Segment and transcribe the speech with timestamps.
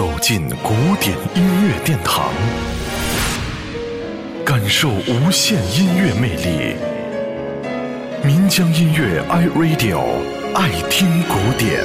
[0.00, 2.32] 走进古典音乐殿堂，
[4.46, 6.74] 感受无限音乐魅力。
[8.24, 10.00] 民江音乐 iRadio
[10.54, 11.84] 爱听古典。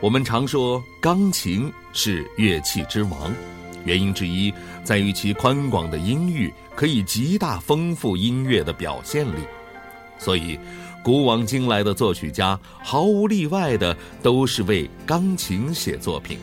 [0.00, 3.32] 我们常说钢琴是乐器之王，
[3.84, 4.52] 原因之一
[4.82, 9.38] 在于其宽广的音域可以极大丰富音乐的表现力。
[10.18, 10.58] 所以，
[11.02, 16.38] 古往今来的作曲家毫无例外的都是为钢琴写作品。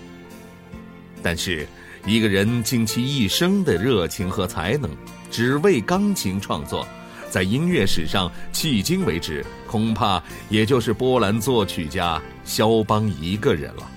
[1.24, 1.68] 但是，
[2.06, 4.90] 一个人尽其一生的热情和才能，
[5.30, 6.88] 只为钢琴创作，
[7.30, 13.88] 在音乐史上迄今为止，恐怕也就是波兰作曲家肖邦一个人了。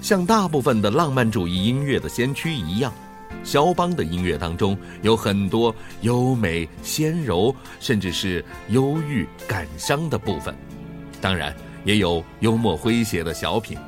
[0.00, 2.92] 像大部分的浪漫主义音乐的先驱一样。
[3.44, 10.54] 肖邦的音乐当中有很多优美、纤柔，甚至是忧郁、感伤的部分，
[11.20, 13.78] 当然也有幽默诙谐的小品，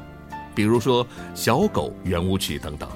[0.54, 2.88] 比如说《小狗圆舞曲》等等。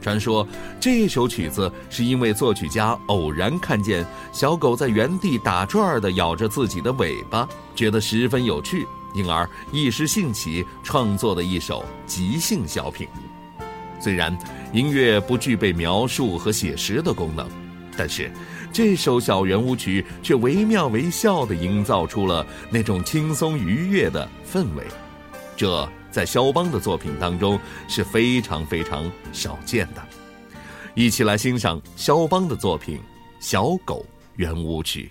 [0.00, 0.44] 传说
[0.80, 13.06] 这首曲子是因为作曲家偶然看见小狗在原地打转儿的咬着自己的尾巴，觉得十分有趣，因而一时兴起创作的一首即兴小品。
[14.00, 14.36] 虽然
[14.72, 17.46] 音乐不具备描述和写实的功能，
[17.96, 18.30] 但是
[18.72, 24.84] 这首小圆舞曲却惟妙惟肖地营造出了那种轻松愉悦的氛围，
[25.56, 30.02] 这在肖邦的作品当中是非常非常少见的。
[30.94, 32.98] 一起来欣赏肖邦的作品
[33.40, 34.04] 《小狗
[34.36, 35.10] 圆舞曲》。